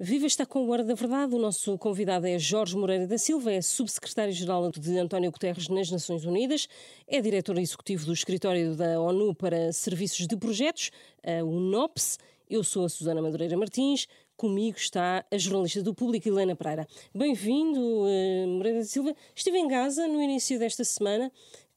Viva 0.00 0.26
está 0.26 0.46
com 0.46 0.60
o 0.60 0.70
Hora 0.70 0.84
da 0.84 0.94
Verdade. 0.94 1.34
O 1.34 1.40
nosso 1.40 1.76
convidado 1.76 2.24
é 2.24 2.38
Jorge 2.38 2.76
Moreira 2.76 3.04
da 3.04 3.18
Silva, 3.18 3.50
é 3.50 3.60
subsecretário-geral 3.60 4.70
de 4.70 4.96
António 4.96 5.32
Guterres 5.32 5.68
nas 5.68 5.90
Nações 5.90 6.24
Unidas, 6.24 6.68
é 7.08 7.20
diretor 7.20 7.58
executivo 7.58 8.06
do 8.06 8.12
Escritório 8.12 8.76
da 8.76 9.00
ONU 9.00 9.34
para 9.34 9.72
Serviços 9.72 10.28
de 10.28 10.36
Projetos, 10.36 10.92
a 11.20 11.42
UNOPS. 11.42 12.16
Eu 12.48 12.62
sou 12.62 12.84
a 12.84 12.88
Susana 12.88 13.20
Madureira 13.20 13.56
Martins, 13.56 14.06
comigo 14.36 14.78
está 14.78 15.24
a 15.32 15.36
jornalista 15.36 15.82
do 15.82 15.92
Público 15.92 16.28
Helena 16.28 16.54
Pereira. 16.54 16.86
Bem-vindo, 17.12 17.80
uh, 17.80 18.46
Moreira 18.46 18.78
da 18.78 18.84
Silva. 18.84 19.12
Estive 19.34 19.58
em 19.58 19.66
Gaza 19.66 20.06
no 20.06 20.22
início 20.22 20.60
desta 20.60 20.84
semana. 20.84 21.32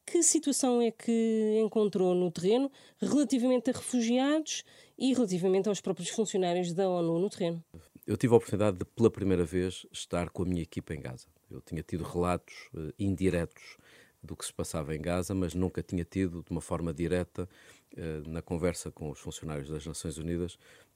Que 0.05 0.21
situação 0.21 0.79
é 0.79 0.91
que 0.91 1.59
encontrou 1.59 2.13
no 2.13 2.29
terreno 2.29 2.71
relativamente 3.01 3.71
a 3.71 3.73
refugiados 3.73 4.63
e 4.95 5.11
relativamente 5.11 5.69
aos 5.69 5.81
próprios 5.81 6.09
funcionários 6.09 6.71
da 6.71 6.87
ONU 6.87 7.17
no 7.17 7.27
terreno? 7.27 7.63
Eu 8.11 8.17
tive 8.17 8.33
a 8.33 8.37
oportunidade 8.37 8.77
de, 8.77 8.83
pela 8.83 9.09
primeira 9.09 9.45
vez, 9.45 9.85
estar 9.89 10.29
com 10.29 10.43
a 10.43 10.45
minha 10.45 10.61
equipa 10.61 10.93
em 10.93 10.99
Gaza. 10.99 11.27
Eu 11.49 11.61
tinha 11.61 11.81
tido 11.81 12.03
relatos 12.03 12.53
uh, 12.73 12.93
indiretos 12.99 13.77
do 14.21 14.35
que 14.35 14.45
se 14.45 14.53
passava 14.53 14.93
em 14.93 15.01
Gaza, 15.01 15.33
mas 15.33 15.53
nunca 15.53 15.81
tinha 15.81 16.03
tido, 16.03 16.43
de 16.43 16.51
uma 16.51 16.59
forma 16.59 16.93
direta, 16.93 17.47
uh, 17.93 18.29
na 18.29 18.41
conversa 18.41 18.91
com 18.91 19.09
os 19.09 19.19
funcionários 19.19 19.69
das 19.69 19.85
Nações 19.85 20.17
Unidas, 20.17 20.55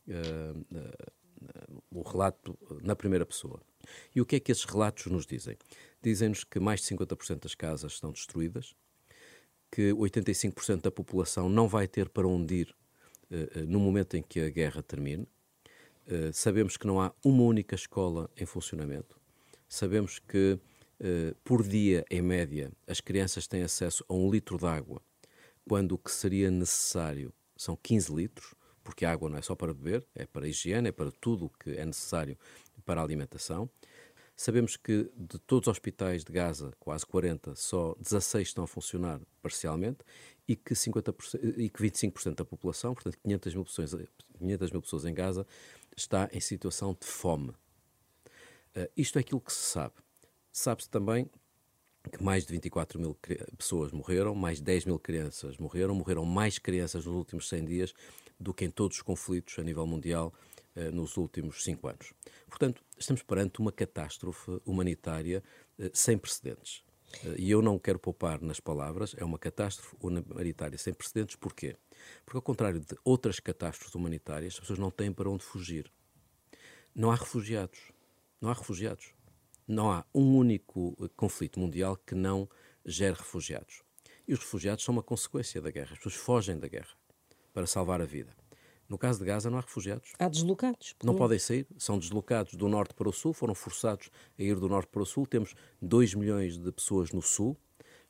uh, 0.09 1.05
o 1.89 2.01
relato 2.01 2.57
na 2.81 2.95
primeira 2.97 3.25
pessoa. 3.25 3.61
E 4.13 4.19
o 4.19 4.25
que 4.25 4.35
é 4.35 4.39
que 4.39 4.51
esses 4.51 4.65
relatos 4.65 5.05
nos 5.05 5.25
dizem? 5.25 5.57
Dizem-nos 6.01 6.43
que 6.43 6.59
mais 6.59 6.81
de 6.81 6.87
50% 6.87 7.43
das 7.43 7.55
casas 7.55 7.93
estão 7.93 8.11
destruídas, 8.11 8.75
que 9.71 9.93
85% 9.93 10.81
da 10.81 10.91
população 10.91 11.47
não 11.47 11.67
vai 11.67 11.87
ter 11.87 12.09
para 12.09 12.27
onde 12.27 12.55
ir 12.55 12.75
no 13.67 13.79
momento 13.79 14.15
em 14.15 14.21
que 14.21 14.39
a 14.39 14.49
guerra 14.49 14.81
termine, 14.81 15.27
Uh, 16.07 16.31
sabemos 16.31 16.77
que 16.77 16.85
não 16.85 17.01
há 17.01 17.13
uma 17.23 17.43
única 17.43 17.75
escola 17.75 18.29
em 18.37 18.45
funcionamento. 18.45 19.19
Sabemos 19.67 20.19
que, 20.19 20.59
uh, 20.99 21.35
por 21.43 21.63
dia, 21.63 22.05
em 22.09 22.21
média, 22.21 22.71
as 22.87 23.01
crianças 23.01 23.47
têm 23.47 23.63
acesso 23.63 24.05
a 24.07 24.13
um 24.13 24.29
litro 24.29 24.57
de 24.57 24.65
água, 24.65 25.01
quando 25.67 25.93
o 25.93 25.97
que 25.97 26.11
seria 26.11 26.51
necessário 26.51 27.33
são 27.57 27.75
15 27.75 28.13
litros, 28.13 28.53
porque 28.83 29.03
a 29.03 29.11
água 29.11 29.29
não 29.29 29.37
é 29.37 29.41
só 29.41 29.55
para 29.55 29.73
beber, 29.73 30.05
é 30.13 30.25
para 30.27 30.45
a 30.45 30.47
higiene, 30.47 30.89
é 30.89 30.91
para 30.91 31.11
tudo 31.11 31.45
o 31.45 31.49
que 31.49 31.71
é 31.71 31.85
necessário 31.85 32.37
para 32.85 33.01
a 33.01 33.03
alimentação. 33.03 33.69
Sabemos 34.37 34.75
que 34.75 35.09
de 35.15 35.39
todos 35.39 35.67
os 35.67 35.71
hospitais 35.71 36.23
de 36.23 36.31
Gaza, 36.31 36.71
quase 36.77 37.05
40, 37.05 37.55
só 37.55 37.95
16 37.99 38.49
estão 38.49 38.65
a 38.65 38.67
funcionar 38.67 39.19
parcialmente 39.41 39.99
e 40.47 40.55
que, 40.55 40.73
50%, 40.73 41.57
e 41.57 41.69
que 41.69 41.81
25% 41.81 42.35
da 42.35 42.45
população, 42.45 42.93
portanto 42.93 43.17
500 43.23 43.55
mil, 43.55 43.63
pessoas, 43.63 43.95
500 44.37 44.71
mil 44.71 44.81
pessoas 44.81 45.05
em 45.05 45.13
Gaza, 45.13 45.47
está 45.95 46.29
em 46.31 46.39
situação 46.39 46.95
de 46.99 47.05
fome. 47.07 47.49
Uh, 47.49 48.89
isto 48.95 49.17
é 49.17 49.21
aquilo 49.21 49.41
que 49.41 49.53
se 49.53 49.63
sabe. 49.63 49.93
Sabe-se 50.51 50.89
também 50.89 51.29
que 52.11 52.23
mais 52.23 52.45
de 52.45 52.53
24 52.53 52.99
mil 52.99 53.17
pessoas 53.57 53.91
morreram, 53.91 54.35
mais 54.35 54.57
de 54.57 54.63
10 54.63 54.85
mil 54.85 54.99
crianças 54.99 55.57
morreram, 55.57 55.95
morreram 55.95 56.25
mais 56.25 56.59
crianças 56.59 57.05
nos 57.05 57.15
últimos 57.15 57.49
100 57.49 57.65
dias 57.65 57.93
do 58.39 58.53
que 58.53 58.65
em 58.65 58.69
todos 58.69 58.97
os 58.97 59.03
conflitos 59.03 59.57
a 59.57 59.63
nível 59.63 59.87
mundial 59.87 60.33
uh, 60.75 60.91
nos 60.91 61.17
últimos 61.17 61.63
5 61.63 61.87
anos. 61.87 62.13
Portanto, 62.47 62.83
estamos 62.97 63.23
perante 63.23 63.59
uma 63.59 63.71
catástrofe 63.71 64.61
humanitária 64.65 65.43
uh, 65.79 65.89
sem 65.93 66.17
precedentes. 66.17 66.83
E 67.37 67.49
eu 67.49 67.61
não 67.61 67.79
quero 67.79 67.99
poupar 67.99 68.41
nas 68.41 68.59
palavras, 68.59 69.15
é 69.17 69.23
uma 69.23 69.37
catástrofe 69.37 69.95
humanitária 69.99 70.77
sem 70.77 70.93
precedentes, 70.93 71.35
porquê? 71.35 71.75
Porque, 72.25 72.37
ao 72.37 72.41
contrário 72.41 72.79
de 72.79 72.95
outras 73.03 73.39
catástrofes 73.39 73.95
humanitárias, 73.95 74.53
as 74.53 74.59
pessoas 74.59 74.79
não 74.79 74.91
têm 74.91 75.11
para 75.11 75.29
onde 75.29 75.43
fugir. 75.43 75.91
Não 76.93 77.11
há 77.11 77.15
refugiados. 77.15 77.79
Não 78.39 78.49
há 78.49 78.53
refugiados. 78.53 79.13
Não 79.67 79.91
há 79.91 80.05
um 80.13 80.37
único 80.37 80.95
eh, 81.01 81.09
conflito 81.15 81.59
mundial 81.59 81.97
que 81.97 82.15
não 82.15 82.47
gere 82.85 83.17
refugiados. 83.17 83.83
E 84.27 84.33
os 84.33 84.39
refugiados 84.39 84.83
são 84.83 84.93
uma 84.93 85.03
consequência 85.03 85.61
da 85.61 85.71
guerra. 85.71 85.93
As 85.93 85.97
pessoas 85.97 86.15
fogem 86.15 86.57
da 86.57 86.67
guerra 86.67 86.95
para 87.53 87.65
salvar 87.65 88.01
a 88.01 88.05
vida. 88.05 88.35
No 88.87 88.97
caso 88.97 89.19
de 89.19 89.25
Gaza, 89.25 89.49
não 89.49 89.57
há 89.57 89.61
refugiados. 89.61 90.13
Há 90.19 90.29
deslocados. 90.29 90.95
Não 91.03 91.15
podem 91.15 91.39
sair, 91.39 91.67
são 91.77 91.97
deslocados 91.97 92.53
do 92.53 92.67
norte 92.67 92.93
para 92.93 93.09
o 93.09 93.13
sul, 93.13 93.33
foram 93.33 93.55
forçados 93.55 94.09
a 94.37 94.43
ir 94.43 94.55
do 94.55 94.69
norte 94.69 94.89
para 94.89 95.01
o 95.01 95.05
sul. 95.05 95.25
Temos 95.25 95.55
2 95.81 96.13
milhões 96.13 96.57
de 96.57 96.71
pessoas 96.71 97.11
no 97.11 97.21
sul, 97.21 97.57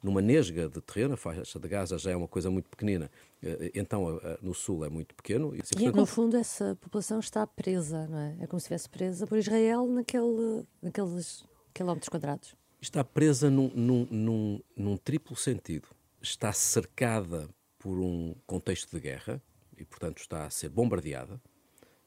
numa 0.06 0.22
nesga 0.22 0.70
de 0.70 0.80
terreno, 0.82 1.16
a 1.16 1.18
faixa 1.18 1.60
de 1.60 1.68
Gaza 1.68 1.98
já 1.98 2.12
é 2.12 2.16
uma 2.16 2.28
coisa 2.28 2.52
muito 2.52 2.70
pequenina, 2.70 3.10
eh, 3.42 3.72
então 3.74 4.22
no 4.40 4.54
sul 4.54 4.86
é 4.86 4.90
muito 4.90 5.16
pequeno. 5.16 5.56
E, 5.56 5.62
assim, 5.62 5.84
e 5.84 5.92
no 5.92 6.06
fundo 6.06 6.38
essa 6.38 6.78
população 6.80 7.20
está 7.20 7.48
presa, 7.48 8.08
não 8.08 8.20
é? 8.20 8.38
É 8.42 8.48
como 8.48 8.60
se 8.60 8.66
estivesse 8.66 8.88
presa 8.88 9.26
por 9.26 9.38
Israel 9.38 9.88
naquele, 9.88 10.64
naqueles 10.80 11.44
quilómetros 11.74 12.10
quadrados. 12.10 12.56
Está 12.80 13.04
presa 13.04 13.50
num, 13.50 13.72
num, 13.74 14.08
num, 14.12 14.62
num 14.78 14.98
triplo 14.98 15.36
sentido. 15.36 15.88
Está 16.22 16.54
cercada 16.54 17.50
por 17.80 18.00
um 18.00 18.36
contexto 18.46 18.92
de 18.92 19.00
guerra, 19.00 19.42
e, 19.78 19.86
portanto, 19.86 20.20
está 20.20 20.46
a 20.46 20.50
ser 20.50 20.70
bombardeada, 20.70 21.42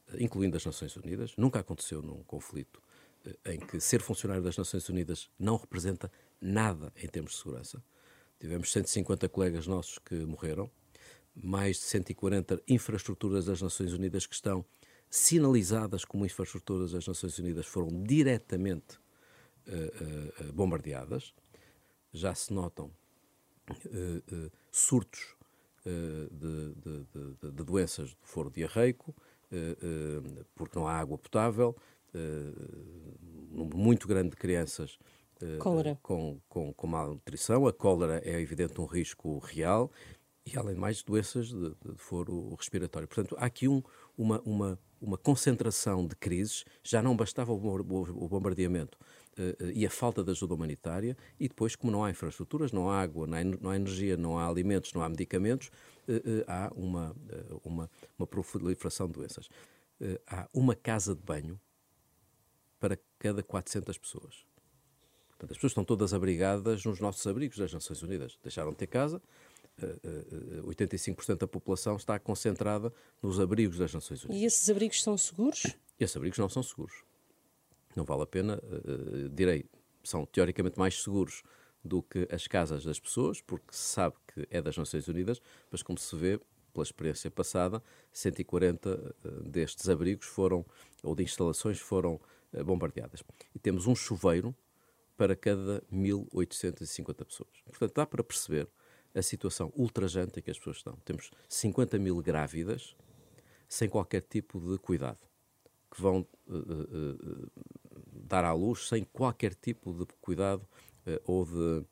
eh, 0.09 0.23
incluindo 0.23 0.57
as 0.57 0.65
Nações 0.65 0.97
Unidas. 0.97 1.37
Nunca 1.37 1.61
aconteceu 1.61 2.03
num 2.03 2.23
conflito 2.25 2.83
eh, 3.25 3.55
em 3.55 3.61
que 3.61 3.81
ser 3.81 4.01
funcionário 4.01 4.43
das 4.43 4.57
Nações 4.57 4.89
Unidas 4.89 5.31
não 5.39 5.57
representa 5.57 6.11
nada 6.41 6.93
em 6.97 7.09
termos 7.09 7.33
de 7.33 7.39
segurança. 7.39 7.83
Tivemos 8.39 8.71
150 8.73 9.29
colegas 9.29 9.67
nossos 9.67 9.99
que 9.99 10.15
morreram, 10.25 10.71
mais 11.35 11.77
de 11.77 11.85
140 11.85 12.63
infraestruturas 12.69 13.47
das 13.47 13.61
Nações 13.61 13.93
Unidas 13.93 14.27
que 14.27 14.35
estão 14.35 14.65
sinalizadas 15.11 16.05
como 16.05 16.25
infraestruturas 16.25 16.93
das 16.93 17.07
Nações 17.07 17.39
Unidas 17.39 17.67
foram 17.67 18.03
diretamente 18.03 18.99
uh, 19.67 20.45
uh, 20.45 20.53
bombardeadas. 20.53 21.35
Já 22.13 22.35
se 22.35 22.53
notam 22.53 22.93
uh, 23.71 24.51
surtos 24.71 25.38
de, 26.31 26.75
de, 26.75 27.07
de, 27.13 27.51
de, 27.51 27.65
doenças 27.65 28.11
do 28.15 28.27
foro 28.27 28.51
diarreico, 28.51 29.15
eh, 29.51 29.77
eh, 29.81 30.45
porque 30.55 30.79
não 30.79 30.87
há 30.87 30.93
água 30.93 31.19
potável, 31.19 31.77
um 32.15 33.57
número 33.57 33.79
muito 33.79 34.09
grande 34.09 34.31
de 34.31 34.37
crianças 34.37 34.99
com, 36.03 36.41
com, 36.49 36.73
com 36.73 36.87
malnutrição. 36.87 37.67
A 37.67 37.73
cólera 37.73 38.21
é, 38.25 38.41
evidente, 38.41 38.81
um 38.81 38.87
risco 38.87 39.39
real 39.39 39.91
e, 40.45 40.57
além 40.59 40.75
de 40.75 40.81
mais, 40.81 41.03
doenças 41.03 41.49
de, 41.49 41.71
de 41.71 41.97
foro 41.97 42.55
respiratório. 42.55 43.07
Portanto, 43.07 43.37
há 43.39 43.45
aqui 43.45 43.69
um, 43.69 43.83
uma, 44.17 44.41
uma, 44.41 44.79
uma 45.01 45.19
concentração 45.19 46.07
de 46.07 46.17
crises. 46.17 46.65
Já 46.83 47.03
não 47.03 47.17
bastava 47.17 47.53
o 47.53 48.29
bombardeamento 48.29 48.99
e 49.73 49.87
a 49.87 49.91
falta 49.91 50.23
de 50.23 50.31
ajuda 50.31 50.55
humanitária, 50.55 51.17
e 51.39 51.49
depois, 51.49 51.77
como 51.77 51.93
não 51.93 52.05
há 52.05 52.11
infraestruturas, 52.11 52.73
não 52.73 52.91
há 52.91 53.01
água, 53.01 53.27
não 53.27 53.39
há, 53.39 53.45
não 53.45 53.71
há 53.71 53.77
energia, 53.77 54.17
não 54.17 54.39
há 54.39 54.47
alimentos, 54.47 54.93
não 54.93 55.03
há 55.03 55.09
medicamentos, 55.09 55.71
uh, 56.09 56.45
há 56.47 56.71
uma, 56.75 57.17
uma, 57.65 57.91
uma 58.19 58.27
proliferação 58.27 59.07
de 59.07 59.15
doenças. 59.15 59.49
há 60.27 60.49
uma 60.53 60.75
casa 60.75 61.15
de 61.15 61.23
banho 61.23 61.61
para 62.81 62.99
cada 63.19 63.43
400 63.43 63.99
pessoas. 63.99 64.47
Portanto, 65.31 65.53
as 65.53 65.57
pessoas 65.57 65.71
estão 65.71 65.85
todas 65.85 66.13
abrigadas 66.13 66.85
nos 66.85 67.01
nossos 67.01 67.25
abrigos 67.27 67.59
das 67.59 67.73
Nações 67.73 68.03
Unidas. 68.03 68.39
Deixaram 68.43 68.73
de 68.73 68.77
ter 68.77 68.89
casa, 68.89 69.23
85% 70.65 71.39
da 71.39 71.47
população 71.47 71.97
está 71.97 72.19
concentrada 72.19 72.93
nos 73.23 73.39
abrigos 73.39 73.79
das 73.79 73.95
Nações 73.95 74.25
Unidas. 74.25 74.43
E 74.43 74.45
esses 74.45 74.69
abrigos 74.69 75.03
são 75.03 75.17
seguros? 75.17 75.67
Esses 75.99 76.17
abrigos 76.17 76.39
não 76.39 76.49
são 76.49 76.63
seguros 76.63 77.08
não 77.99 78.05
vale 78.05 78.23
a 78.23 78.27
pena, 78.27 78.59
uh, 78.63 79.29
direi, 79.29 79.67
são 80.03 80.25
teoricamente 80.25 80.79
mais 80.79 81.03
seguros 81.03 81.43
do 81.85 82.03
que 82.03 82.27
as 82.31 82.47
casas 82.47 82.85
das 82.85 82.99
pessoas, 82.99 83.41
porque 83.41 83.67
se 83.71 83.93
sabe 83.95 84.17
que 84.33 84.47
é 84.51 84.63
das 84.63 84.77
Nações 84.77 85.07
Unidas, 85.09 85.41
mas 85.71 85.83
como 85.83 85.99
se 85.99 86.17
vê 86.17 86.41
pela 86.73 86.83
experiência 86.83 87.31
passada, 87.31 87.83
140 88.13 89.15
uh, 89.25 89.31
destes 89.49 89.89
abrigos 89.89 90.27
foram, 90.27 90.65
ou 91.03 91.15
de 91.15 91.23
instalações, 91.23 91.79
foram 91.79 92.21
bombardeadas. 92.65 93.23
E 93.55 93.59
temos 93.59 93.87
um 93.87 93.95
chuveiro 93.95 94.57
para 95.19 95.37
cada 95.37 95.83
1.850 95.93 97.25
pessoas. 97.27 97.51
Portanto, 97.67 97.93
dá 97.95 98.07
para 98.07 98.25
perceber 98.25 98.69
a 99.15 99.21
situação 99.21 99.73
ultrajante 99.77 100.39
em 100.39 100.43
que 100.43 100.51
as 100.51 100.57
pessoas 100.57 100.79
estão. 100.79 100.97
Temos 101.05 101.31
50 101.49 101.99
mil 101.99 102.23
grávidas 102.23 102.97
sem 103.69 103.89
qualquer 103.89 104.23
tipo 104.23 104.59
de 104.61 104.79
cuidado, 104.79 105.19
que 105.91 106.01
vão 106.01 106.27
uh, 106.47 106.57
uh, 106.57 107.51
dar 108.29 108.45
à 108.45 108.53
luz 108.53 108.89
sem 108.89 109.05
qualquer 109.05 109.55
tipo 109.55 109.93
de 109.93 110.07
cuidado 110.21 110.63
uh, 111.07 111.21
ou, 111.25 111.45
de, 111.45 111.53
uh, 111.53 111.87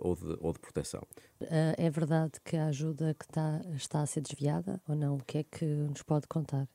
ou, 0.00 0.16
de, 0.16 0.36
ou 0.40 0.52
de 0.52 0.58
proteção. 0.58 1.02
Uh, 1.40 1.74
é 1.76 1.90
verdade 1.90 2.32
que 2.44 2.56
a 2.56 2.66
ajuda 2.66 3.14
que 3.14 3.24
está, 3.24 3.60
está 3.74 4.00
a 4.00 4.06
ser 4.06 4.22
desviada 4.22 4.80
ou 4.88 4.96
não? 4.96 5.16
O 5.16 5.24
que 5.24 5.38
é 5.38 5.42
que 5.44 5.64
nos 5.64 6.02
pode 6.02 6.26
contar? 6.26 6.68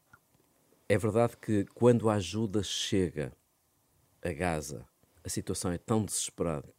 É 0.88 0.98
verdade 0.98 1.36
que 1.38 1.66
quando 1.74 2.10
a 2.10 2.16
ajuda 2.16 2.62
chega 2.62 3.34
a 4.22 4.32
Gaza, 4.32 4.86
a 5.24 5.30
situação 5.30 5.72
é 5.72 5.78
tão 5.78 6.06
desesperada, 6.06 6.70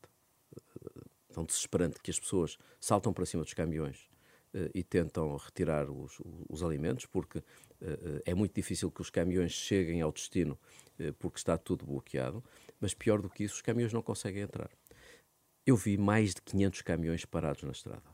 tão 1.33 1.45
desesperante 1.45 2.01
que 2.01 2.11
as 2.11 2.21
pessoas 2.21 2.57
saltam 2.81 3.13
para 3.13 3.27
cima 3.27 3.43
dos 3.43 3.55
caminhões 3.55 4.09
e 4.73 4.85
tentam 4.85 5.37
retirar 5.37 5.91
os, 5.91 6.21
os 6.49 6.63
alimentos, 6.63 7.07
porque 7.07 7.43
é 8.25 8.35
muito 8.35 8.55
difícil 8.55 8.91
que 8.91 9.01
os 9.01 9.11
caminhões 9.11 9.51
cheguem 9.51 10.01
ao 10.01 10.13
destino 10.13 10.57
porque 11.19 11.39
está 11.39 11.57
tudo 11.57 11.85
bloqueado, 11.87 12.43
mas 12.81 12.95
pior 12.95 13.21
do 13.21 13.29
que 13.29 13.45
isso, 13.45 13.55
os 13.55 13.63
caminhões 13.63 13.93
não 13.93 14.03
conseguem 14.03 14.43
entrar. 14.43 14.71
Eu 15.67 15.77
vi 15.77 15.97
mais 15.97 16.35
de 16.35 16.43
500 16.43 16.83
caminhões 16.83 17.25
parados 17.25 17.63
na 17.63 17.73
estrada, 17.73 18.05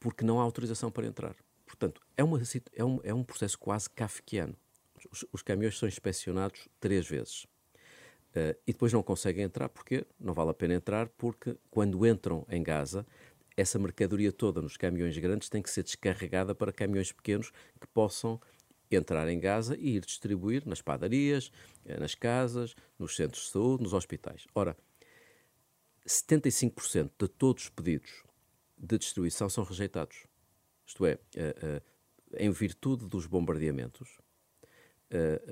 porque 0.00 0.24
não 0.24 0.40
há 0.40 0.42
autorização 0.42 0.90
para 0.90 1.06
entrar. 1.06 1.36
Portanto, 1.66 2.00
é, 2.16 2.24
uma, 2.24 2.40
é, 2.74 2.84
um, 2.84 3.00
é 3.02 3.12
um 3.12 3.24
processo 3.24 3.58
quase 3.58 3.90
kafkiano. 3.90 4.56
Os, 5.10 5.24
os 5.32 5.42
caminhões 5.42 5.76
são 5.76 5.88
inspecionados 5.88 6.68
três 6.80 7.06
vezes. 7.06 7.44
Uh, 8.34 8.56
e 8.66 8.72
depois 8.72 8.92
não 8.92 9.02
conseguem 9.02 9.44
entrar 9.44 9.68
porque 9.68 10.06
não 10.18 10.34
vale 10.34 10.50
a 10.50 10.54
pena 10.54 10.74
entrar, 10.74 11.08
porque 11.08 11.56
quando 11.70 12.06
entram 12.06 12.46
em 12.50 12.62
Gaza, 12.62 13.06
essa 13.56 13.78
mercadoria 13.78 14.30
toda 14.30 14.60
nos 14.60 14.76
caminhões 14.76 15.16
grandes 15.16 15.48
tem 15.48 15.62
que 15.62 15.70
ser 15.70 15.82
descarregada 15.82 16.54
para 16.54 16.72
caminhões 16.72 17.10
pequenos 17.10 17.50
que 17.80 17.86
possam 17.88 18.40
entrar 18.90 19.28
em 19.28 19.40
Gaza 19.40 19.76
e 19.76 19.96
ir 19.96 20.04
distribuir 20.04 20.66
nas 20.66 20.80
padarias, 20.80 21.50
eh, 21.84 21.98
nas 21.98 22.14
casas, 22.14 22.74
nos 22.98 23.16
centros 23.16 23.44
de 23.44 23.50
saúde, 23.50 23.82
nos 23.82 23.92
hospitais. 23.92 24.46
Ora, 24.54 24.76
75% 26.06 27.10
de 27.18 27.28
todos 27.28 27.64
os 27.64 27.68
pedidos 27.70 28.22
de 28.78 28.98
distribuição 28.98 29.48
são 29.48 29.64
rejeitados. 29.64 30.24
Isto 30.86 31.04
é, 31.04 31.14
uh, 31.14 31.78
uh, 31.78 31.82
em 32.38 32.50
virtude 32.50 33.06
dos 33.06 33.26
bombardeamentos, 33.26 34.18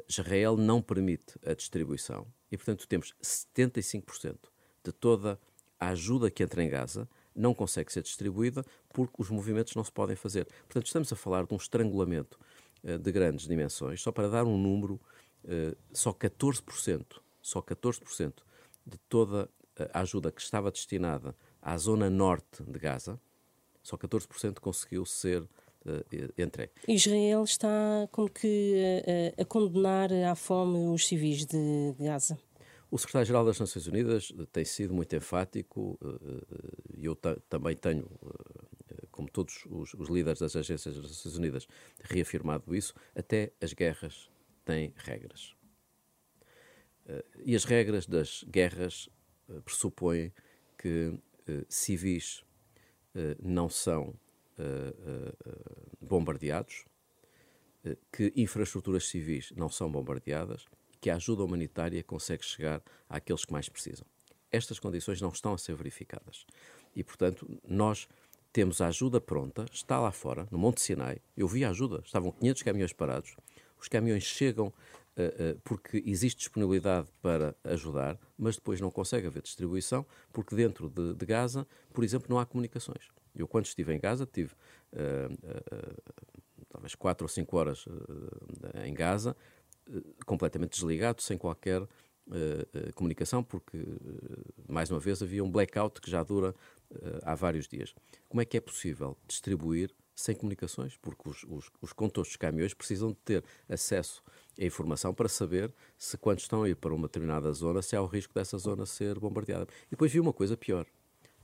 Israel 0.09 0.57
não 0.57 0.83
permite 0.83 1.39
a 1.47 1.55
distribuição 1.55 2.27
e, 2.51 2.57
portanto, 2.57 2.89
temos 2.89 3.15
75% 3.23 4.37
de 4.83 4.93
toda 4.93 5.39
a 5.79 5.91
ajuda 5.91 6.31
que 6.31 6.43
entra 6.43 6.63
em 6.63 6.69
Gaza 6.69 7.09
não 7.35 7.53
consegue 7.53 7.93
ser 7.93 8.03
distribuída 8.03 8.65
porque 8.91 9.15
os 9.19 9.29
movimentos 9.29 9.75
não 9.75 9.83
se 9.83 9.93
podem 9.93 10.15
fazer. 10.15 10.47
Portanto, 10.67 10.87
estamos 10.87 11.13
a 11.13 11.17
falar 11.17 11.47
de 11.47 11.53
um 11.53 11.57
estrangulamento 11.57 12.39
de 13.01 13.13
grandes 13.13 13.47
dimensões. 13.47 14.03
Só 14.03 14.13
para 14.13 14.29
dar 14.29 14.45
um 14.45 14.59
número, 14.59 15.01
só 15.93 16.13
14%, 16.13 17.21
só 17.41 17.63
14% 17.63 18.35
de 18.87 18.99
toda 19.09 19.49
a 19.93 20.01
ajuda 20.01 20.31
que 20.31 20.41
estava 20.41 20.71
destinada 20.71 21.35
à 21.61 21.77
zona 21.79 22.11
norte 22.11 22.63
de 22.63 22.79
Gaza, 22.79 23.19
só 23.83 23.97
14% 23.97 24.61
conseguiu 24.61 25.05
ser 25.05 25.43
uh, 25.43 25.49
entregue. 26.39 26.73
Israel 26.89 27.45
está 27.45 28.09
como 28.11 28.31
que 28.31 29.03
a 29.39 29.45
condenar 29.45 30.13
à 30.13 30.35
fome 30.35 30.87
os 30.89 31.07
civis 31.07 31.45
de, 31.47 31.93
de 31.99 32.05
Gaza? 32.05 32.39
O 32.91 32.99
secretário-geral 32.99 33.45
das 33.45 33.59
Nações 33.59 33.87
Unidas 33.87 34.33
tem 34.53 34.65
sido 34.65 34.95
muito 34.95 35.17
enfático 35.17 35.99
e 36.97 37.05
eu 37.05 37.17
também 37.49 37.75
tenho, 37.75 38.09
como 39.25 39.31
todos 39.31 39.65
os, 39.71 39.95
os, 39.95 40.09
líderes 40.09 40.39
das 40.39 40.55
agências 40.55 40.95
das 40.97 41.05
Nações 41.05 41.37
Unidas, 41.37 41.67
reafirmado 42.03 42.75
isso. 42.75 42.95
Até 43.15 43.53
as 43.61 43.73
guerras 43.73 44.31
têm 44.65 44.93
regras. 44.97 45.55
E 47.45 47.55
as 47.55 47.65
regras 47.65 48.07
das 48.07 48.45
guerras 48.45 49.09
pressupõem 49.65 50.33
que 50.79 51.19
civis 51.69 52.45
eh, 53.15 53.37
não 53.43 53.69
são 53.69 54.15
eh, 54.59 54.63
eh, 54.65 55.33
bombardeados, 56.01 56.85
que 58.11 58.33
infraestruturas 58.35 59.07
civis 59.07 59.53
não 59.55 59.69
são 59.69 59.93
bombardeadas, 59.93 60.65
que 61.03 61.11
a 61.11 61.17
ajuda 61.17 61.45
humanitária 61.45 62.03
consegue 62.03 62.43
chegar 62.43 62.83
àqueles 63.07 63.45
que 63.45 63.53
mais 63.53 63.69
precisam. 63.69 64.07
Estas 64.51 64.79
condições 64.79 65.21
não 65.21 65.29
estão 65.29 65.53
a 65.53 65.59
ser 65.59 65.75
verificadas. 65.75 66.47
E, 66.97 67.05
portanto, 67.05 67.47
nós 67.69 68.09
temos 68.55 68.81
a 68.81 68.87
ajuda 68.87 69.21
pronta, 69.21 69.67
está 69.73 69.99
lá 69.99 70.13
fora, 70.13 70.47
no 70.49 70.57
Monte 70.57 70.81
Sinai. 70.81 71.19
Eu 71.37 71.49
vi 71.49 71.65
a 71.65 71.71
ajuda, 71.71 72.01
estavam 72.05 72.31
500 72.31 72.63
caminhões 72.63 72.93
parados. 72.93 73.35
Os 73.81 73.89
caminhões 73.89 74.23
chegam 74.23 74.69
uh, 74.69 74.71
uh, 74.71 75.61
porque 75.65 76.01
existe 76.07 76.39
disponibilidade 76.39 77.09
para 77.21 77.57
ajudar, 77.65 78.17
mas 78.39 78.55
depois 78.55 78.81
não 78.81 78.93
consegue 78.93 79.27
haver 79.27 79.43
distribuição, 79.43 80.07
porque 80.33 80.55
dentro 80.55 80.89
de, 80.89 81.15
de 81.15 81.27
Gaza, 81.27 81.67
por 81.93 82.05
exemplo, 82.05 82.29
não 82.31 82.39
há 82.39 82.47
comunicações. 82.47 83.09
Eu, 83.35 83.49
quando 83.49 83.67
estive 83.67 83.93
em 83.93 83.99
Gaza, 83.99 84.25
tive 84.25 84.53
uh, 84.93 86.03
talvez 86.69 86.95
4 86.95 87.25
ou 87.25 87.29
5 87.29 87.57
horas 87.57 87.85
em 88.85 88.95
Gaza, 88.95 89.37
completamente 90.25 90.75
desligado, 90.75 91.21
sem 91.21 91.37
qualquer 91.37 91.83
comunicação, 92.95 93.45
porque, 93.45 93.85
mais 94.67 94.91
uma 94.91 94.99
vez, 94.99 95.23
havia 95.23 95.45
um 95.45 95.51
blackout 95.51 96.01
que 96.01 96.11
já 96.11 96.23
dura 96.23 96.55
há 97.23 97.35
vários 97.35 97.67
dias. 97.67 97.95
Como 98.29 98.41
é 98.41 98.45
que 98.45 98.57
é 98.57 98.61
possível 98.61 99.17
distribuir 99.27 99.91
sem 100.15 100.35
comunicações? 100.35 100.97
Porque 100.97 101.29
os, 101.29 101.45
os, 101.45 101.71
os 101.81 101.93
condutores 101.93 102.31
dos 102.31 102.37
caminhões 102.37 102.75
precisam 102.75 103.11
de 103.11 103.17
ter 103.17 103.45
acesso 103.69 104.23
a 104.59 104.65
informação 104.65 105.13
para 105.13 105.29
saber 105.29 105.73
se 105.99 106.17
quando 106.17 106.39
estão 106.39 106.63
a 106.63 106.69
ir 106.69 106.77
para 106.77 106.95
uma 106.95 107.09
determinada 107.09 107.53
zona, 107.53 107.83
se 107.83 107.97
há 107.97 108.03
o 108.03 108.07
risco 108.07 108.33
dessa 108.35 108.57
zona 108.59 108.87
ser 108.87 109.19
bombardeada. 109.19 109.67
E 109.87 109.91
depois 109.91 110.13
vi 110.13 110.21
uma 110.21 110.33
coisa 110.33 110.57
pior, 110.57 110.87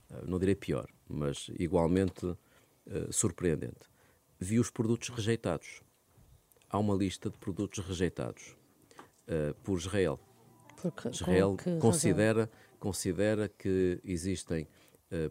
uh, 0.09 0.25
não 0.25 0.39
direi 0.39 0.55
pior, 0.55 0.87
mas 1.07 1.49
igualmente 1.59 2.25
uh, 2.25 2.37
surpreendente. 3.11 3.89
Vi 4.39 4.59
os 4.59 4.71
produtos 4.71 5.09
rejeitados. 5.09 5.81
Há 6.69 6.79
uma 6.79 6.95
lista 6.95 7.29
de 7.29 7.37
produtos 7.37 7.85
rejeitados 7.85 8.55
uh, 9.27 9.53
por 9.61 9.77
Israel. 9.77 10.19
Porque, 10.81 11.09
Israel 11.09 11.57
considera, 11.79 12.49
considera 12.79 13.47
que 13.49 13.99
existem 14.03 14.67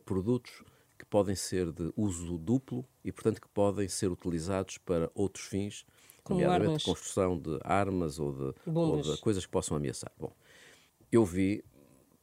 produtos 0.05 0.63
que 0.99 1.05
podem 1.07 1.35
ser 1.35 1.73
de 1.73 1.93
uso 1.97 2.37
duplo 2.37 2.87
e, 3.05 3.11
portanto, 3.11 3.41
que 3.41 3.49
podem 3.49 3.89
ser 3.89 4.11
utilizados 4.11 4.79
para 4.79 5.11
outros 5.15 5.47
fins 5.47 5.87
como 6.23 6.41
nomeadamente 6.41 6.69
armas. 6.69 6.83
construção 6.85 7.39
de 7.39 7.59
armas 7.63 8.19
ou 8.19 8.33
de, 8.33 8.55
ou 8.67 9.01
de, 9.01 9.21
coisas 9.21 9.45
que 9.45 9.51
possam 9.51 9.77
ameaçar. 9.77 10.13
Bom, 10.19 10.35
eu 11.11 11.25
vi 11.25 11.65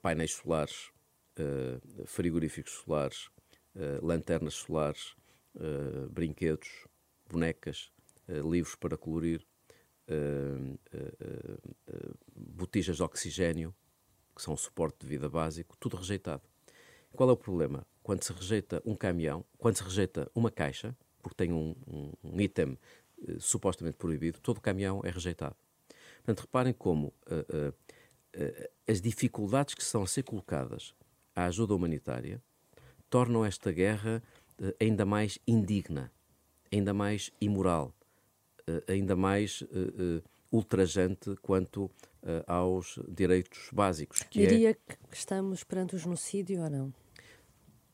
painéis 0.02 0.34
solares, 0.34 0.92
uh, 1.40 2.06
frigoríficos 2.06 2.74
solares, 2.74 3.28
uh, 3.76 4.06
lanternas 4.06 4.54
solares, 4.56 5.16
uh, 5.56 6.10
brinquedos, 6.10 6.70
bonecas, 7.30 7.92
livros 8.30 8.76
para 8.76 8.98
colorir, 8.98 9.46
botijas 12.36 12.98
de 12.98 13.04
oxigênio, 13.04 13.74
que 14.36 14.42
são 14.42 14.54
um 14.54 14.58
suporte 14.58 15.00
de 15.00 15.08
vida 15.08 15.30
básico, 15.30 15.78
tudo 15.78 15.96
rejeitado. 15.96 16.44
Qual 17.18 17.32
é 17.32 17.34
o 17.34 17.36
problema? 17.36 17.84
Quando 18.04 18.24
se 18.24 18.32
rejeita 18.32 18.80
um 18.86 18.96
caminhão, 18.96 19.44
quando 19.58 19.76
se 19.76 19.84
rejeita 19.84 20.30
uma 20.36 20.52
caixa, 20.52 20.96
porque 21.20 21.36
tem 21.36 21.52
um, 21.52 21.76
um, 21.88 22.12
um 22.24 22.40
item 22.40 22.78
eh, 23.28 23.38
supostamente 23.40 23.98
proibido, 23.98 24.40
todo 24.40 24.60
o 24.60 24.62
caminhão 24.62 25.02
é 25.04 25.10
rejeitado. 25.10 25.56
Portanto, 26.18 26.42
reparem 26.42 26.74
como 26.74 27.08
uh, 27.08 27.72
uh, 27.72 28.70
as 28.88 29.02
dificuldades 29.02 29.74
que 29.74 29.84
são 29.84 30.04
a 30.04 30.08
ser 30.08 30.22
colocadas 30.22 30.94
à 31.36 31.46
ajuda 31.46 31.74
humanitária 31.74 32.40
tornam 33.10 33.44
esta 33.44 33.72
guerra 33.72 34.22
ainda 34.80 35.04
mais 35.04 35.40
indigna, 35.48 36.12
ainda 36.72 36.94
mais 36.94 37.32
imoral, 37.42 37.94
ainda 38.88 39.16
mais 39.16 39.64
ultrajante 40.52 41.36
quanto 41.42 41.90
aos 42.46 43.00
direitos 43.08 43.70
básicos. 43.72 44.22
É 44.22 44.28
Diria 44.30 44.72
é... 44.72 44.74
que 44.74 44.98
estamos 45.16 45.64
perante 45.64 45.96
o 45.96 45.98
genocídio 45.98 46.62
ou 46.62 46.70
não? 46.70 46.94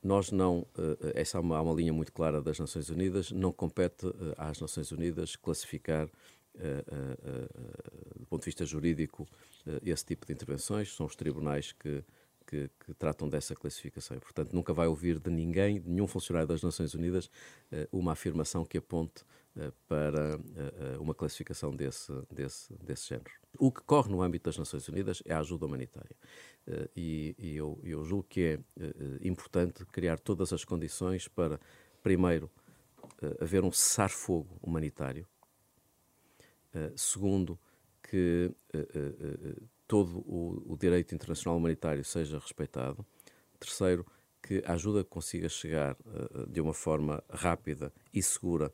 Nós 0.04 0.32
não, 0.32 0.68
eh, 0.78 1.22
essa 1.22 1.38
é 1.38 1.42
uma, 1.42 1.60
uma 1.62 1.74
linha 1.74 1.94
muito 1.94 2.12
clara 2.12 2.42
das 2.42 2.60
Nações 2.60 2.90
Unidas, 2.90 3.32
não 3.32 3.52
compete 3.52 4.06
eh, 4.08 4.36
às 4.38 4.60
Nações 4.60 4.92
Unidas 4.92 5.36
classificar, 5.36 6.10
eh, 6.56 6.84
do 8.20 8.26
ponto 8.28 8.42
de 8.42 8.46
vista 8.46 8.66
jurídico, 8.66 9.28
esse 9.84 10.06
tipo 10.06 10.26
de 10.28 10.34
intervenções, 10.34 10.94
são 10.94 11.06
os 11.06 11.16
tribunais 11.16 11.72
que, 11.72 12.04
que, 12.46 12.70
que, 12.86 12.94
tratam 12.94 13.28
dessa 13.28 13.56
classificação. 13.56 14.18
E, 14.18 14.20
portanto, 14.20 14.54
nunca 14.54 14.74
vai 14.74 14.88
ouvir 14.88 15.20
de 15.20 15.32
ninguém, 15.32 15.80
de 15.80 15.90
nenhum 15.90 16.06
funcionário 16.06 16.48
das 16.48 16.62
Nações 16.62 16.94
Unidas, 16.94 17.30
uma 17.92 18.12
afirmação 18.12 18.64
que 18.66 18.78
aponte 18.78 19.24
para 19.88 20.40
uma 21.00 21.14
classificação 21.14 21.76
desse, 21.76 22.12
desse, 22.32 22.74
desse 22.84 23.10
género. 23.10 23.32
O 23.60 23.72
que 23.72 23.82
corre 23.82 24.10
no 24.10 24.22
âmbito 24.22 24.50
das 24.50 24.58
Nações 24.58 24.88
Unidas 24.88 25.22
é 25.26 25.34
a 25.34 25.40
ajuda 25.40 25.66
humanitária. 25.66 26.16
Eh, 26.66 26.90
e, 26.96 27.36
e 27.38 27.56
eu, 27.56 27.80
eu, 27.84 28.04
julgo 28.04 28.24
que 28.24 28.42
é 28.42 28.54
eh, 28.80 28.94
importante 29.22 29.86
criar 29.86 30.20
todas 30.20 30.54
as 30.54 30.64
condições 30.64 31.28
para, 31.28 31.60
primeiro, 32.02 32.50
eh, 33.22 33.38
haver 33.42 33.64
um 33.64 33.72
cessar-fogo 33.72 34.58
humanitário. 34.62 35.28
segundo, 36.96 37.60
que 38.02 38.52
todo 39.88 40.20
o, 40.28 40.74
o, 40.74 40.76
direito 40.76 41.14
internacional 41.14 41.56
humanitário 41.56 42.04
seja 42.04 42.40
respeitado. 42.40 43.06
Terceiro, 43.60 44.04
que 44.42 44.64
a 44.66 44.74
ajuda 44.74 45.04
consiga 45.04 45.48
chegar 45.48 45.96
de 46.50 46.60
uma 46.60 46.74
forma 46.74 47.24
rápida 47.30 47.94
e 48.12 48.24
segura 48.24 48.74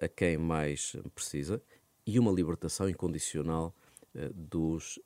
a 0.00 0.08
quem 0.08 0.36
mais 0.36 0.96
precisa 1.14 1.62
e 2.06 2.18
uma 2.18 2.32
libertação 2.32 2.88
incondicional 2.88 3.74
dos, 4.34 4.98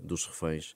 dos 0.00 0.26
reféns 0.26 0.74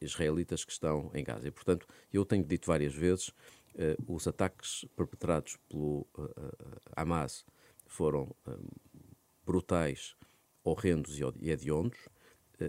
israelitas 0.00 0.64
que 0.64 0.72
estão 0.72 1.10
em 1.14 1.22
Gaza. 1.22 1.46
E, 1.46 1.50
portanto, 1.50 1.86
eu 2.12 2.24
tenho 2.24 2.44
dito 2.44 2.66
várias 2.66 2.94
vezes, 2.94 3.28
uh, 3.28 4.12
os 4.12 4.26
ataques 4.26 4.84
perpetrados 4.96 5.56
pelo 5.68 6.06
Hamas 6.96 7.44
foram 7.86 8.34
brutais, 9.44 10.16
horrendos 10.64 11.18
e 11.18 11.50
hediondos, 11.50 12.08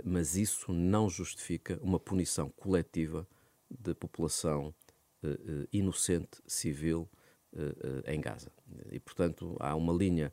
mas 0.03 0.35
isso 0.35 0.73
não 0.73 1.09
justifica 1.09 1.79
uma 1.81 1.99
punição 1.99 2.49
coletiva 2.49 3.27
de 3.69 3.93
população 3.93 4.73
inocente, 5.71 6.41
civil, 6.45 7.09
em 8.07 8.19
Gaza. 8.19 8.51
E, 8.91 8.99
portanto, 8.99 9.55
há 9.59 9.75
uma 9.75 9.93
linha 9.93 10.31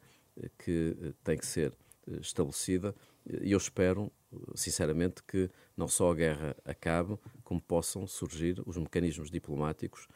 que 0.59 1.15
tem 1.23 1.37
que 1.37 1.47
ser 1.47 1.77
estabelecida 2.21 2.95
e 3.43 3.53
eu 3.53 3.59
espero, 3.59 4.11
sinceramente, 4.55 5.23
que 5.23 5.51
não 5.77 5.87
só 5.87 6.11
a 6.11 6.15
guerra 6.15 6.57
acabe, 6.65 7.19
como 7.45 7.61
possam 7.61 8.07
surgir 8.07 8.63
os 8.67 8.77
mecanismos 8.77 9.31
diplomáticos 9.31 10.09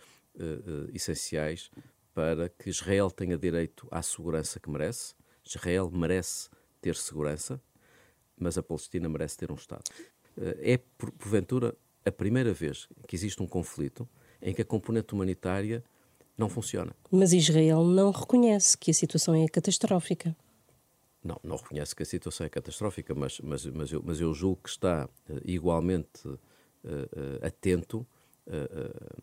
essenciais 0.92 1.70
para 2.14 2.48
que 2.48 2.70
Israel 2.70 3.10
tenha 3.10 3.36
direito 3.36 3.86
à 3.90 4.00
segurança 4.00 4.60
que 4.60 4.70
merece. 4.70 5.14
Israel 5.44 5.90
merece 5.90 6.48
ter 6.80 6.94
segurança, 6.94 7.60
mas 8.38 8.56
a 8.56 8.62
Palestina 8.62 9.08
merece 9.08 9.36
ter 9.36 9.50
um 9.50 9.56
Estado. 9.56 9.82
Eh, 10.36 10.74
é, 10.74 10.78
porventura, 11.18 11.76
a 12.04 12.12
primeira 12.12 12.52
vez 12.52 12.88
que 13.06 13.16
existe 13.16 13.42
um 13.42 13.46
conflito 13.46 14.08
em 14.40 14.54
que 14.54 14.62
a 14.62 14.64
componente 14.64 15.12
humanitária 15.12 15.82
não 16.36 16.48
funciona. 16.48 16.94
Mas 17.10 17.32
Israel 17.32 17.84
não 17.84 18.10
reconhece 18.10 18.76
que 18.76 18.90
a 18.90 18.94
situação 18.94 19.34
é 19.34 19.46
catastrófica. 19.48 20.36
Não, 21.22 21.40
não 21.42 21.56
reconhece 21.56 21.96
que 21.96 22.02
a 22.02 22.06
situação 22.06 22.46
é 22.46 22.50
catastrófica, 22.50 23.14
mas, 23.14 23.40
mas, 23.40 23.64
mas, 23.66 23.92
eu, 23.92 24.02
mas 24.04 24.20
eu 24.20 24.34
julgo 24.34 24.60
que 24.62 24.68
está 24.68 25.06
uh, 25.06 25.40
igualmente 25.44 26.28
uh, 26.28 26.34
uh, 26.34 27.46
atento 27.46 28.06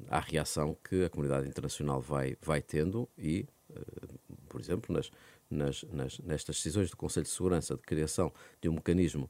à 0.10 0.20
reação 0.20 0.75
que 0.84 1.03
a 1.03 1.10
comunidade 1.12 1.48
internacional 1.48 2.01
vai, 2.01 2.36
vai 2.41 2.60
tendo 2.60 3.08
e, 3.15 3.46
por 4.50 4.60
exemplo, 4.60 4.96
nas, 4.96 5.12
nas, 5.48 5.84
nas, 5.94 6.18
nestas 6.18 6.56
decisões 6.56 6.89
do 6.89 6.98
Conselho 6.98 7.25
de 7.25 7.30
Segurança 7.30 7.75
de 7.75 7.84
criação 7.84 8.34
de 8.60 8.68
um 8.68 8.74
mecanismo 8.74 9.30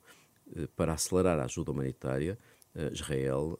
para 0.77 0.93
acelerar 0.93 1.39
a 1.39 1.43
ajuda 1.43 1.71
humanitária, 1.71 2.39
Israel 2.93 3.59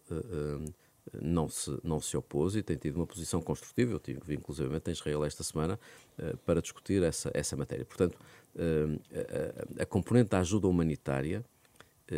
não 1.20 1.50
se, 1.50 1.78
não 1.84 2.00
se 2.00 2.16
opôs 2.16 2.56
e 2.56 2.62
tem 2.62 2.78
tido 2.78 2.98
uma 2.98 3.08
posição 3.08 3.42
construtiva. 3.42 3.94
Eu 3.94 4.00
tive, 4.00 4.36
inclusivamente, 4.36 4.90
em 4.90 4.94
Israel 4.94 5.26
esta 5.26 5.44
semana 5.44 5.80
para 6.46 6.62
discutir 6.62 7.02
essa, 7.04 7.32
essa 7.34 7.56
matéria. 7.56 7.86
Portanto, 7.86 8.18
a, 8.58 9.80
a, 9.80 9.84
a 9.84 9.86
componente 9.86 10.30
da 10.30 10.40
ajuda 10.40 10.68
humanitária, 10.68 11.44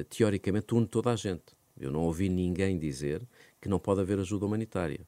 teoricamente, 0.09 0.73
une 0.73 0.88
toda 0.88 1.12
a 1.12 1.15
gente. 1.15 1.55
Eu 1.79 1.91
não 1.91 2.01
ouvi 2.01 2.29
ninguém 2.29 2.77
dizer 2.77 3.27
que 3.62 3.67
não 3.69 3.79
pode 3.79 4.01
haver 4.01 4.19
ajuda 4.19 4.45
humanitária. 4.45 5.01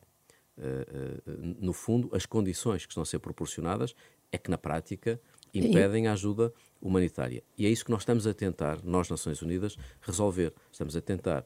No 1.36 1.74
fundo, 1.74 2.10
as 2.13 2.25
condições 2.25 2.86
que 2.86 2.92
estão 2.92 3.04
a 3.04 3.06
ser 3.06 3.20
proporcionadas 3.20 3.94
é 4.32 4.38
que, 4.38 4.50
na 4.50 4.58
prática, 4.58 5.20
impedem 5.54 6.08
a 6.08 6.13
ajuda 6.13 6.54
humanitária. 6.82 7.44
E 7.58 7.65
é 7.65 7.70
isso 7.70 7.86
que 7.86 7.92
nós 7.92 8.01
estamos 8.01 8.27
a 8.27 8.34
tentar, 8.34 8.84
nós, 8.84 9.10
Nações 9.10 9.42
Unidas, 9.42 9.77
resolver. 10.01 10.54
Estamos 10.72 10.96
a 10.96 11.01
tentar 11.01 11.46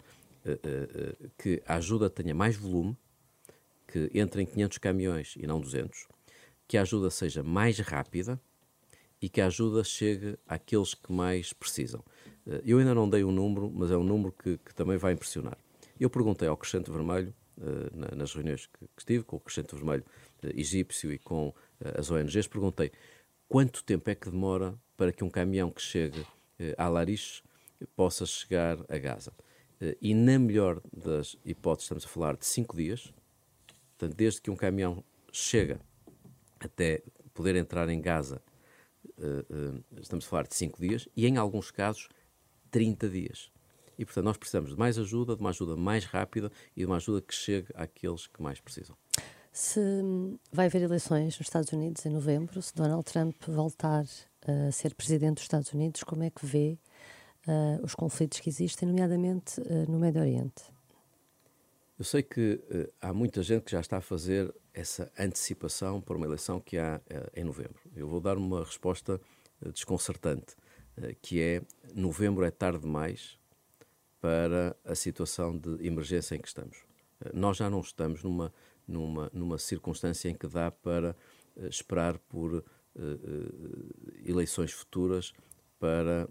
que 1.38 1.62
a 1.66 1.76
ajuda 1.76 2.10
tenha 2.10 2.34
mais 2.34 2.56
volume, 2.56 2.98
que 3.88 4.10
entrem 4.14 4.46
500 4.46 4.78
caminhões 4.78 5.36
e 5.38 5.48
não 5.48 5.60
200, 5.60 6.08
que 6.68 6.78
a 6.78 6.82
ajuda 6.82 7.10
seja 7.10 7.44
mais 7.44 7.80
rápida 7.80 8.40
e 9.22 9.28
que 9.28 9.42
a 9.42 9.48
ajuda 9.48 9.84
chegue 9.84 10.38
àqueles 10.48 10.94
que 10.94 11.12
mais 11.12 11.52
precisam. 11.52 12.04
Eu 12.64 12.80
ainda 12.80 12.96
não 12.96 13.10
dei 13.10 13.24
um 13.24 13.32
número, 13.32 13.70
mas 13.70 13.92
é 13.92 13.98
um 13.98 14.04
número 14.04 14.32
que, 14.32 14.58
que 14.58 14.74
também 14.74 14.98
vai 14.98 15.14
impressionar. 15.14 15.58
Eu 16.00 16.10
perguntei 16.10 16.48
ao 16.48 16.56
Crescente 16.56 16.90
Vermelho, 16.90 17.34
nas 18.16 18.34
reuniões 18.34 18.68
que, 18.68 18.80
que, 18.80 19.02
estive, 19.02 19.24
com 19.24 19.36
o 19.36 19.40
Crescente 19.40 19.76
Vermelho 19.76 20.06
egípcio 20.56 21.12
e 21.12 21.18
com 21.18 21.54
as 21.98 22.10
ONGs, 22.10 22.48
perguntei 22.48 22.92
quanto 23.48 23.84
tempo 23.84 24.10
é 24.10 24.16
que 24.16 24.30
demora 24.30 24.78
para 24.96 25.12
que 25.12 25.24
um 25.24 25.30
caminhão 25.30 25.70
que 25.70 25.82
chegue 25.82 26.26
a 26.78 26.88
Lariche 26.88 27.44
possa 27.96 28.26
chegar 28.26 28.78
a 28.88 28.98
Gaza. 28.98 29.34
E 30.02 30.14
na 30.14 30.38
melhor 30.38 30.82
das 30.92 31.38
hipóteses, 31.46 31.86
estamos 31.86 32.06
a 32.06 32.08
falar 32.08 32.36
de 32.36 32.46
cinco 32.46 32.76
dias, 32.76 33.14
portanto, 33.98 34.18
desde 34.18 34.42
que 34.42 34.52
um 34.52 34.56
caminhão 34.56 35.04
chega 35.32 35.80
até 36.60 37.02
poder 37.34 37.56
entrar 37.56 37.88
em 37.90 38.02
Gaza, 38.02 38.42
estamos 40.00 40.26
a 40.26 40.30
falar 40.30 40.48
de 40.48 40.56
cinco 40.56 40.82
dias, 40.82 41.08
e 41.16 41.26
em 41.26 41.38
alguns 41.38 41.72
casos, 41.72 42.10
30 42.72 43.10
dias. 43.10 43.52
E, 43.98 44.06
portanto, 44.06 44.26
nós 44.26 44.38
precisamos 44.38 44.72
de 44.72 44.78
mais 44.78 44.98
ajuda, 44.98 45.36
de 45.36 45.42
uma 45.42 45.50
ajuda 45.50 45.76
mais 45.76 46.06
rápida 46.06 46.52
e 46.76 46.82
de 46.82 46.86
uma 46.86 46.96
ajuda 46.98 47.22
que 47.22 47.34
chegue 47.34 47.68
àqueles 47.74 48.28
que 48.28 48.42
mais 48.42 48.60
precisam. 48.60 48.96
Se 49.52 49.80
vai 50.52 50.68
haver 50.68 50.84
eleições 50.84 51.38
nos 51.38 51.48
Estados 51.48 51.72
Unidos 51.74 52.06
em 52.06 52.10
novembro, 52.10 52.62
se 52.62 52.74
Donald 52.74 53.04
Trump 53.04 53.36
voltar 53.48 54.06
a 54.48 54.72
ser 54.72 54.94
presidente 54.96 55.36
dos 55.36 55.44
Estados 55.44 55.74
Unidos, 55.74 56.04
como 56.04 56.24
é 56.24 56.30
que 56.30 56.46
vê 56.46 56.78
uh, 57.48 57.84
os 57.84 57.96
conflitos 57.96 58.40
que 58.40 58.50
existem, 58.50 58.88
nomeadamente 58.88 59.60
uh, 59.62 59.90
no 59.90 60.00
Médio 60.00 60.22
Oriente? 60.22 60.64
Eu 61.98 62.06
sei 62.06 62.24
que 62.24 62.62
uh, 62.72 62.92
há 63.02 63.14
muita 63.14 63.44
gente 63.44 63.64
que 63.64 63.72
já 63.72 63.80
está 63.80 63.98
a 63.98 64.02
fazer 64.02 64.54
essa 64.74 65.12
antecipação 65.18 66.00
para 66.00 66.16
uma 66.16 66.26
eleição 66.26 66.60
que 66.60 66.78
há 66.78 67.02
em 67.36 67.44
novembro. 67.44 67.80
Eu 67.96 68.08
vou 68.08 68.22
dar 68.22 68.38
uma 68.38 68.64
resposta 68.64 69.20
desconcertante, 69.74 70.56
que 71.22 71.42
é 71.42 71.62
novembro 71.94 72.46
é 72.46 72.52
tarde 72.52 72.80
demais 72.80 73.38
para 74.22 74.76
a 74.86 74.96
situação 74.96 75.58
de 75.58 75.86
emergência 75.86 76.36
em 76.36 76.40
que 76.40 76.48
estamos. 76.48 76.78
Nós 77.34 77.58
já 77.58 77.70
não 77.70 77.82
estamos 77.82 78.24
numa, 78.24 78.54
numa, 78.88 79.30
numa 79.34 79.58
circunstância 79.58 80.30
em 80.30 80.36
que 80.36 80.48
dá 80.48 80.72
para 80.72 81.16
uh, 81.56 81.68
esperar 81.68 82.18
por 82.18 82.54
uh, 82.54 82.64
uh, 82.96 83.84
eleições 84.26 84.72
futuras 84.72 85.34
para 85.80 86.28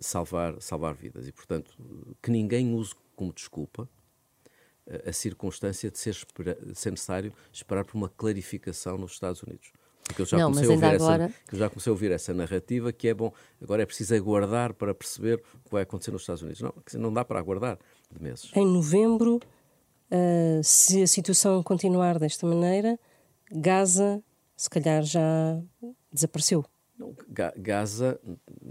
salvar, 0.00 0.60
salvar 0.60 0.94
vidas. 0.94 1.26
E, 1.26 1.32
portanto, 1.32 1.76
que 2.22 2.30
ninguém 2.30 2.74
use 2.74 2.94
como 3.14 3.32
desculpa 3.32 3.88
a 5.06 5.12
circunstância 5.12 5.90
de 5.90 5.98
ser, 5.98 6.14
de 6.14 6.74
ser 6.74 6.90
necessário 6.90 7.32
esperar 7.52 7.84
por 7.84 7.96
uma 7.96 8.08
clarificação 8.08 8.96
nos 8.96 9.12
Estados 9.12 9.42
Unidos. 9.42 9.72
Porque 10.04 10.22
eu 10.22 10.26
já, 10.26 10.38
não, 10.38 10.52
comecei 10.52 10.70
a 10.70 10.74
ouvir 10.74 10.86
agora... 10.86 11.24
essa, 11.24 11.34
eu 11.52 11.58
já 11.58 11.68
comecei 11.68 11.90
a 11.90 11.92
ouvir 11.92 12.12
essa 12.12 12.32
narrativa 12.32 12.92
que 12.92 13.08
é 13.08 13.14
bom, 13.14 13.32
agora 13.60 13.82
é 13.82 13.86
preciso 13.86 14.14
aguardar 14.14 14.72
para 14.72 14.94
perceber 14.94 15.42
o 15.54 15.58
que 15.64 15.72
vai 15.72 15.82
acontecer 15.82 16.12
nos 16.12 16.22
Estados 16.22 16.42
Unidos. 16.42 16.60
Não, 16.60 16.72
não 16.94 17.12
dá 17.12 17.24
para 17.24 17.40
aguardar 17.40 17.78
de 18.10 18.22
meses. 18.22 18.50
Em 18.54 18.64
novembro, 18.64 19.36
uh, 19.36 20.62
se 20.62 21.02
a 21.02 21.06
situação 21.08 21.60
continuar 21.62 22.20
desta 22.20 22.46
maneira, 22.46 22.98
Gaza, 23.50 24.22
se 24.56 24.70
calhar, 24.70 25.02
já 25.02 25.60
desapareceu. 26.12 26.64
Não, 26.96 27.14
Gaza 27.56 28.20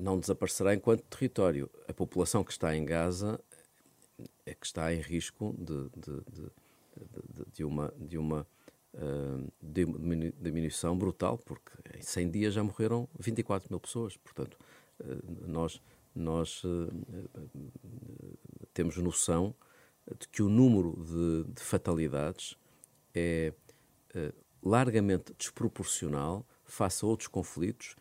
não 0.06 0.20
desaparecerá 0.20 0.76
enquanto 0.76 1.02
território. 1.06 1.68
A 1.88 1.94
população 1.94 2.44
que 2.44 2.52
está 2.52 2.76
em 2.76 2.86
Gaza 2.86 3.40
é 4.46 4.54
que 4.54 4.64
está 4.64 4.94
em 4.94 5.02
risco 5.02 5.56
de, 5.58 5.90
de, 6.00 6.22
de, 6.32 7.52
de 7.52 7.64
uma, 7.64 7.92
de 7.98 8.16
uma 8.16 8.48
uh, 8.94 9.52
diminuição 10.40 10.96
brutal, 10.96 11.40
porque 11.40 11.72
em 11.98 12.04
100 12.04 12.30
dias 12.30 12.54
já 12.54 12.64
morreram 12.64 13.10
24 13.20 13.68
mil 13.72 13.80
pessoas. 13.80 14.16
Portanto, 14.16 14.60
uh, 15.00 15.48
nós, 15.48 15.82
nós 16.14 16.64
uh, 16.64 16.88
temos 18.76 18.98
noção 18.98 19.56
de 20.20 20.28
que 20.28 20.44
o 20.44 20.50
número 20.50 21.04
de, 21.04 21.52
de 21.52 21.64
fatalidades 21.64 22.56
é 23.16 23.52
largamente 24.62 25.34
desproporcional 25.36 26.46
face 26.64 27.04
a 27.04 27.08
outros 27.08 27.28
conflitos 27.28 27.96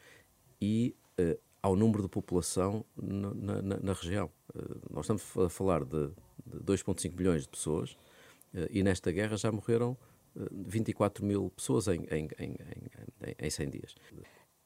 e 0.60 0.94
ao 1.64 1.74
número 1.74 2.02
de 2.02 2.10
população 2.10 2.84
na, 2.94 3.62
na, 3.62 3.78
na 3.78 3.92
região. 3.94 4.30
nós 4.90 5.06
estamos 5.06 5.22
a 5.38 5.48
falar 5.48 5.82
de, 5.82 6.08
de 6.44 6.58
2,5 6.58 7.16
milhões 7.16 7.44
de 7.44 7.48
pessoas 7.48 7.96
e 8.68 8.82
nesta 8.82 9.10
guerra 9.10 9.34
já 9.38 9.50
morreram 9.50 9.96
24 10.52 11.24
mil 11.24 11.48
pessoas 11.56 11.88
em, 11.88 12.04
em, 12.10 12.28
em, 12.38 12.56
em, 13.38 13.50
100 13.50 13.70
dias. 13.70 13.94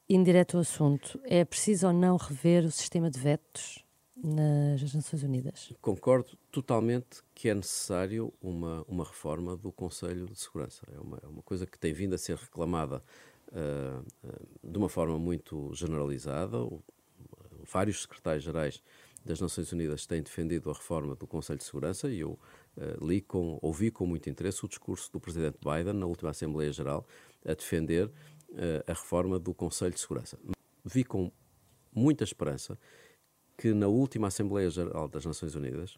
Indireto 0.09 0.57
ao 0.57 0.61
assunto, 0.61 1.17
é 1.23 1.45
preciso 1.45 1.87
ou 1.87 1.93
não 1.93 2.17
rever 2.17 2.65
o 2.65 2.71
sistema 2.71 3.09
de 3.09 3.17
vetos 3.17 3.81
nas 4.21 4.93
Nações 4.93 5.23
Unidas? 5.23 5.71
Concordo 5.81 6.37
totalmente 6.51 7.23
que 7.33 7.47
é 7.47 7.53
necessário 7.53 8.33
uma, 8.41 8.83
uma 8.89 9.05
reforma 9.05 9.55
do 9.55 9.71
Conselho 9.71 10.25
de 10.25 10.37
Segurança. 10.37 10.85
É 10.93 10.99
uma, 10.99 11.17
é 11.23 11.27
uma 11.27 11.41
coisa 11.43 11.65
que 11.65 11.79
tem 11.79 11.93
vindo 11.93 12.13
a 12.13 12.17
ser 12.17 12.35
reclamada 12.35 13.01
de 14.63 14.77
uma 14.77 14.89
forma 14.89 15.17
muito 15.17 15.73
generalizada. 15.73 16.57
Vários 17.63 18.03
secretários-gerais 18.03 18.81
das 19.25 19.39
Nações 19.39 19.71
Unidas 19.71 20.05
têm 20.05 20.21
defendido 20.21 20.69
a 20.69 20.73
reforma 20.73 21.15
do 21.15 21.27
Conselho 21.27 21.59
de 21.59 21.65
Segurança 21.65 22.09
e 22.09 22.19
eu 22.19 22.31
uh, 22.77 23.05
li 23.05 23.21
com, 23.21 23.59
ouvi 23.61 23.91
com 23.91 24.05
muito 24.05 24.29
interesse 24.29 24.63
o 24.65 24.67
discurso 24.67 25.11
do 25.11 25.19
presidente 25.19 25.57
Biden 25.63 25.93
na 25.93 26.05
última 26.05 26.31
Assembleia 26.31 26.71
Geral 26.71 27.05
a 27.45 27.53
defender 27.53 28.07
uh, 28.07 28.11
a 28.87 28.93
reforma 28.93 29.37
do 29.39 29.53
Conselho 29.53 29.93
de 29.93 29.99
Segurança. 29.99 30.39
Vi 30.83 31.03
com 31.03 31.31
muita 31.93 32.23
esperança 32.23 32.77
que 33.57 33.73
na 33.73 33.87
última 33.87 34.27
Assembleia 34.27 34.69
Geral 34.69 35.07
das 35.07 35.25
Nações 35.25 35.53
Unidas, 35.53 35.97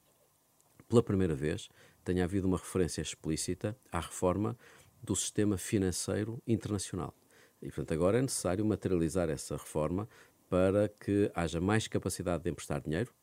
pela 0.90 1.04
primeira 1.04 1.36
vez, 1.36 1.70
tenha 2.04 2.24
havido 2.24 2.48
uma 2.48 2.58
referência 2.58 3.02
explícita 3.02 3.78
à 3.92 4.00
reforma 4.00 4.58
do 5.02 5.16
sistema 5.16 5.58
financeiro 5.58 6.42
internacional. 6.48 7.14
E, 7.62 7.68
portanto, 7.68 7.94
agora 7.94 8.18
é 8.18 8.22
necessário 8.22 8.66
materializar 8.66 9.30
essa 9.30 9.56
reforma 9.56 10.08
para 10.50 10.90
que 10.90 11.32
haja 11.34 11.62
mais 11.62 11.88
capacidade 11.88 12.44
de 12.44 12.50
emprestar 12.50 12.82
dinheiro, 12.82 13.14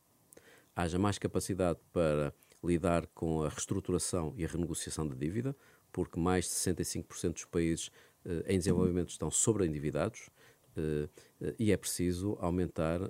haja 0.75 0.99
mais 0.99 1.19
capacidade 1.19 1.79
para 1.93 2.33
lidar 2.65 3.07
com 3.09 3.43
a 3.43 3.49
reestruturação 3.49 4.33
e 4.37 4.45
a 4.45 4.49
renegociação 4.49 5.07
da 5.07 5.15
dívida, 5.15 5.55
porque 5.93 6.19
mais 6.19 6.45
de 6.45 6.51
65% 6.53 7.33
dos 7.33 7.45
países 7.45 7.91
eh, 8.25 8.45
em 8.55 8.59
desenvolvimento 8.59 9.11
estão 9.11 9.31
sobreendividados 9.31 10.29
eh, 10.77 11.09
eh, 11.41 11.55
e 11.59 11.73
é 11.73 11.77
preciso 11.77 12.37
aumentar 12.41 13.01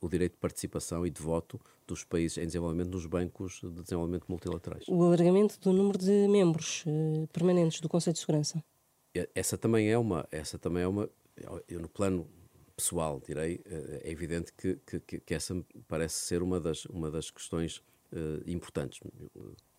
o 0.00 0.08
direito 0.08 0.32
de 0.32 0.38
participação 0.38 1.06
e 1.06 1.10
de 1.10 1.20
voto 1.20 1.60
dos 1.86 2.04
países 2.04 2.38
em 2.38 2.46
desenvolvimento 2.46 2.90
nos 2.90 3.06
bancos 3.06 3.60
de 3.62 3.82
desenvolvimento 3.82 4.26
multilaterais. 4.28 4.84
O 4.88 5.02
alargamento 5.02 5.58
do 5.60 5.72
número 5.72 5.98
de 5.98 6.28
membros 6.28 6.84
permanentes 7.32 7.80
do 7.80 7.88
Conselho 7.88 8.14
de 8.14 8.20
Segurança. 8.20 8.62
Essa 9.34 9.58
também 9.58 9.90
é 9.90 9.98
uma, 9.98 10.26
essa 10.30 10.58
também 10.58 10.82
é 10.82 10.88
uma, 10.88 11.08
eu 11.68 11.80
no 11.80 11.88
plano 11.88 12.26
pessoal 12.76 13.20
direi, 13.24 13.62
é 14.02 14.10
evidente 14.10 14.52
que, 14.52 14.76
que, 14.86 15.20
que 15.20 15.34
essa 15.34 15.54
parece 15.86 16.14
ser 16.26 16.42
uma 16.42 16.58
das, 16.58 16.84
uma 16.86 17.10
das 17.10 17.30
questões 17.30 17.82
uh, 18.12 18.42
importantes. 18.46 19.00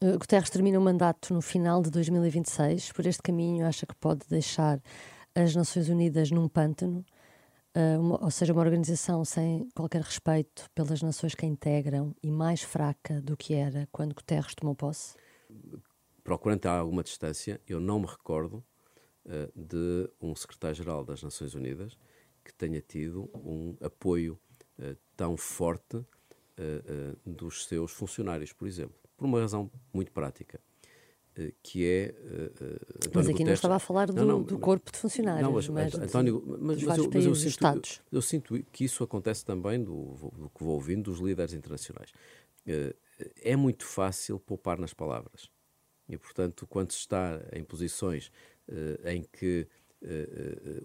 Uh, 0.02 0.18
Guterres 0.20 0.50
termina 0.50 0.80
o 0.80 0.82
mandato 0.82 1.34
no 1.34 1.42
final 1.42 1.82
de 1.82 1.90
2026. 1.90 2.92
Por 2.92 3.06
este 3.06 3.22
caminho, 3.22 3.66
acha 3.66 3.86
que 3.86 3.96
pode 3.96 4.28
deixar 4.28 4.82
as 5.36 5.56
Nações 5.56 5.90
Unidas 5.90 6.32
num 6.32 6.48
pântano? 6.48 7.06
Uh, 7.76 8.00
uma, 8.00 8.24
ou 8.24 8.32
seja, 8.32 8.54
uma 8.54 8.62
organização 8.62 9.26
sem 9.26 9.68
qualquer 9.76 10.02
respeito 10.02 10.70
pelas 10.76 11.02
nações 11.02 11.34
que 11.34 11.46
a 11.46 11.50
integram 11.50 12.16
e 12.22 12.30
mais 12.30 12.62
fraca 12.62 13.22
do 13.22 13.36
que 13.36 13.54
era 13.54 13.88
quando 13.92 14.14
Guterres 14.14 14.54
tomou 14.54 14.76
posse? 14.76 15.16
Procurando 16.24 16.68
alguma 16.68 17.04
distância, 17.04 17.60
eu 17.68 17.80
não 17.80 18.00
me 18.00 18.06
recordo 18.06 18.64
uh, 19.26 19.52
de 19.56 20.10
um 20.22 20.36
secretário-geral 20.36 21.04
das 21.04 21.24
Nações 21.24 21.54
Unidas 21.54 21.98
que 22.44 22.54
tenha 22.54 22.82
tido 22.82 23.30
um 23.34 23.76
apoio 23.82 24.38
uh, 24.80 24.98
tão 25.16 25.38
forte 25.38 25.98
uh, 25.98 26.06
dos 27.26 27.66
seus 27.66 27.92
funcionários, 27.92 28.52
por 28.52 28.68
exemplo, 28.68 28.96
por 29.18 29.26
uma 29.26 29.40
razão 29.40 29.72
muito 29.94 30.12
prática. 30.12 30.60
Que 31.64 31.88
é. 31.88 32.16
mas 33.12 33.26
aqui 33.26 33.32
Guterres... 33.32 33.40
não 33.40 33.54
estava 33.54 33.76
a 33.78 33.80
falar 33.80 34.06
do, 34.06 34.14
não, 34.14 34.24
não, 34.24 34.44
do 34.44 34.60
corpo 34.60 34.92
de 34.92 35.00
funcionários, 35.00 35.42
não, 35.42 35.52
mas, 35.52 35.68
mas, 35.68 35.96
António, 35.96 36.44
mas, 36.46 36.60
mas, 36.84 36.98
eu, 37.00 37.10
mas 37.12 37.26
eu, 37.26 37.34
sinto, 37.34 38.02
eu, 38.12 38.22
sinto, 38.22 38.64
que 38.72 38.86
isso 38.86 39.04
acontece 39.04 39.44
também 39.44 39.84
do, 39.84 40.14
do, 40.14 40.52
que 40.56 40.64
vou 40.64 40.76
ouvindo 40.76 41.10
dos 41.10 41.20
líderes 41.20 41.54
internacionais. 41.54 42.14
é 43.42 43.56
muito 43.56 43.84
fácil 43.84 44.40
poupar 44.40 44.78
nas 44.78 44.94
palavras. 44.94 45.50
E, 46.08 46.18
portanto, 46.18 46.68
quando 46.68 46.92
se 46.92 47.00
está 47.00 47.42
em 47.52 47.64
posições 47.64 48.32
em 49.06 49.24
que 49.24 49.68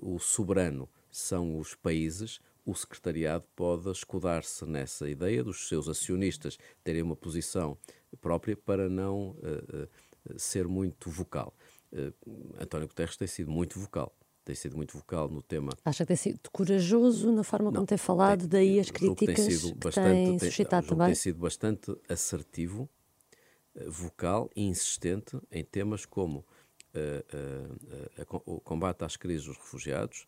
o 0.01 0.19
soberano 0.19 0.89
são 1.11 1.59
os 1.59 1.75
países, 1.75 2.41
o 2.65 2.75
secretariado 2.75 3.45
pode 3.57 3.91
escudar-se 3.91 4.65
nessa 4.67 5.09
ideia 5.09 5.43
dos 5.43 5.69
seus 5.69 5.89
acionistas 5.89 6.59
terem 6.85 7.03
uma 7.03 7.17
posição 7.17 7.79
própria 8.21 8.57
para 8.57 8.89
não 8.89 9.35
ser 10.37 10.69
muito 10.69 11.11
vocal. 11.11 11.55
António 12.61 12.87
Guterres 12.87 13.17
tem 13.17 13.27
sido 13.27 13.51
muito 13.51 13.79
vocal. 13.79 14.15
Tem 14.45 14.55
sido 14.55 14.77
muito 14.77 14.97
vocal 14.97 15.29
no 15.29 15.43
tema. 15.43 15.73
Acha 15.85 16.05
que 16.05 16.09
tem 16.09 16.17
sido 16.17 16.41
corajoso 16.51 17.31
na 17.31 17.45
forma 17.45 17.67
não, 17.67 17.77
como 17.77 17.87
tem 17.87 17.99
falado, 17.99 18.41
tem, 18.41 18.49
daí 18.49 18.81
as 18.81 18.91
críticas 18.91 19.37
que, 19.37 19.43
tem, 19.43 19.51
sido 19.51 19.73
que 19.75 19.79
bastante, 19.79 20.07
tem 20.07 20.39
suscitado 20.39 20.87
tem, 20.87 20.97
também? 20.97 21.07
Tem 21.09 21.15
sido 21.15 21.39
bastante 21.39 21.97
assertivo, 22.09 22.89
vocal 23.87 24.49
e 24.57 24.63
insistente 24.65 25.39
em 25.51 25.63
temas 25.63 26.07
como 26.07 26.47
o 28.45 28.61
combate 28.61 29.05
às 29.05 29.17
crises 29.17 29.47
dos 29.47 29.57
refugiados, 29.57 30.27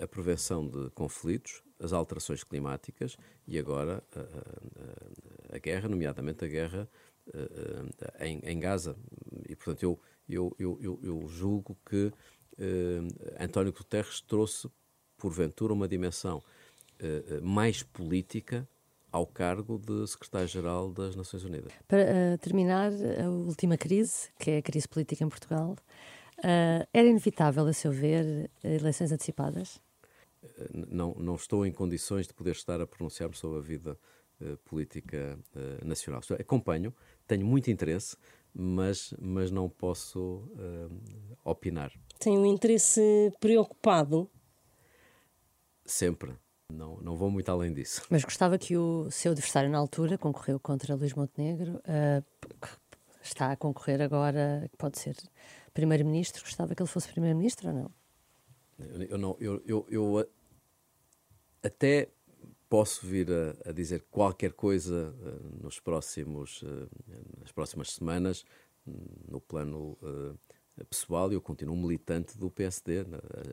a 0.00 0.06
prevenção 0.06 0.66
de 0.66 0.90
conflitos, 0.90 1.62
as 1.78 1.92
alterações 1.92 2.42
climáticas 2.44 3.16
e 3.46 3.58
agora 3.58 4.02
a, 4.14 4.20
a, 4.20 5.56
a 5.56 5.58
guerra, 5.58 5.88
nomeadamente 5.88 6.44
a 6.44 6.48
guerra 6.48 6.88
em, 8.20 8.40
em, 8.44 8.58
Gaza. 8.58 8.96
E, 9.48 9.54
portanto, 9.56 9.82
eu, 9.82 10.00
eu, 10.28 10.56
eu, 10.80 11.00
eu 11.02 11.28
julgo 11.28 11.76
que 11.88 12.12
António 13.38 13.72
Guterres 13.72 14.20
trouxe, 14.20 14.68
porventura, 15.16 15.72
uma 15.72 15.88
dimensão 15.88 16.42
mais 17.42 17.82
política 17.82 18.68
ao 19.14 19.26
cargo 19.26 19.78
de 19.78 20.06
secretário-geral 20.06 20.90
das 20.90 21.14
Nações 21.14 21.44
Unidas. 21.44 21.72
Para 21.86 22.02
uh, 22.02 22.38
terminar, 22.38 22.90
a 23.24 23.30
última 23.30 23.76
crise, 23.76 24.28
que 24.38 24.50
é 24.50 24.58
a 24.58 24.62
crise 24.62 24.88
política 24.88 25.24
em 25.24 25.28
Portugal, 25.28 25.76
Uh, 26.38 26.84
era 26.92 27.06
inevitável, 27.06 27.66
a 27.66 27.72
seu 27.72 27.92
ver, 27.92 28.50
eleições 28.62 29.12
antecipadas? 29.12 29.80
Não, 30.72 31.14
não 31.14 31.36
estou 31.36 31.64
em 31.64 31.72
condições 31.72 32.26
de 32.26 32.34
poder 32.34 32.50
estar 32.50 32.80
a 32.80 32.86
pronunciar-me 32.86 33.34
sobre 33.34 33.58
a 33.58 33.62
vida 33.62 33.98
uh, 34.40 34.56
política 34.58 35.38
uh, 35.54 35.86
nacional. 35.86 36.20
Acompanho, 36.38 36.92
tenho 37.26 37.46
muito 37.46 37.70
interesse, 37.70 38.16
mas, 38.52 39.14
mas 39.18 39.50
não 39.50 39.68
posso 39.68 40.48
opinar. 41.44 41.92
Tem 42.18 42.36
um 42.36 42.46
interesse 42.46 43.32
preocupado? 43.40 44.30
Sempre. 45.84 46.36
Não, 46.74 46.96
não 47.00 47.16
vou 47.16 47.30
muito 47.30 47.48
além 47.50 47.72
disso. 47.72 48.02
Mas 48.10 48.24
gostava 48.24 48.58
que 48.58 48.76
o 48.76 49.10
seu 49.10 49.32
adversário 49.32 49.70
na 49.70 49.78
altura, 49.78 50.18
concorreu 50.18 50.58
contra 50.58 50.94
Luís 50.94 51.14
Montenegro, 51.14 51.80
está 53.22 53.52
a 53.52 53.56
concorrer 53.56 54.00
agora, 54.02 54.70
pode 54.78 54.98
ser 54.98 55.16
primeiro-ministro, 55.72 56.42
gostava 56.42 56.74
que 56.74 56.82
ele 56.82 56.88
fosse 56.88 57.08
primeiro-ministro 57.08 57.68
ou 57.68 57.74
não? 57.74 57.90
Eu, 59.08 59.18
não, 59.18 59.36
eu, 59.40 59.62
eu, 59.66 59.86
eu 59.88 60.28
até 61.62 62.08
posso 62.68 63.06
vir 63.06 63.28
a, 63.30 63.70
a, 63.70 63.72
dizer 63.72 64.04
qualquer 64.10 64.52
coisa 64.52 65.14
uh, 65.18 65.62
nos 65.62 65.78
próximos, 65.78 66.62
uh, 66.62 66.88
nas 67.40 67.52
próximas 67.52 67.92
semanas, 67.92 68.44
no 69.30 69.40
plano 69.40 69.96
uh, 70.02 70.84
pessoal, 70.90 71.32
eu 71.32 71.40
continuo 71.40 71.76
militante 71.76 72.36
do 72.36 72.50
PSD. 72.50 73.06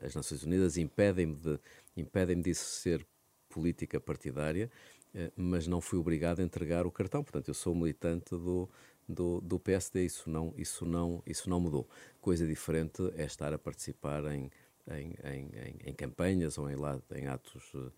As 0.04 0.14
Nações 0.14 0.42
Unidas 0.42 0.76
impedem-me 0.76 1.36
de, 1.36 1.58
impedem 1.96 2.40
de 2.40 2.52
ser 2.54 3.06
política 3.52 4.00
partidária, 4.00 4.70
mas 5.36 5.66
não 5.66 5.80
fui 5.80 5.98
obrigado 5.98 6.40
a 6.40 6.42
entregar 6.42 6.86
o 6.86 6.90
cartão. 6.90 7.22
Portanto, 7.22 7.48
eu 7.48 7.54
sou 7.54 7.74
militante 7.74 8.30
do, 8.30 8.68
do, 9.06 9.40
do 9.40 9.58
PSD. 9.58 10.04
Isso 10.04 10.30
não, 10.30 10.54
isso, 10.56 10.86
não, 10.86 11.22
isso 11.26 11.50
não 11.50 11.60
mudou. 11.60 11.88
Coisa 12.20 12.46
diferente 12.46 13.02
é 13.14 13.24
estar 13.24 13.52
a 13.52 13.58
participar 13.58 14.24
em, 14.32 14.50
em, 14.90 15.14
em, 15.24 15.90
em 15.90 15.94
campanhas 15.94 16.56
ou 16.56 16.70
em, 16.70 16.76
em 17.14 17.26
atos 17.26 17.74
uh, 17.74 17.92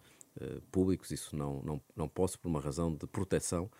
públicos. 0.73 1.12
Isso 1.12 1.37
não, 1.37 1.62
não, 1.62 1.81
não 1.95 2.09
posso, 2.09 2.38
por 2.38 2.49
uma 2.49 2.61
razão 2.61 2.93
de 2.93 3.07
proteção, 3.07 3.71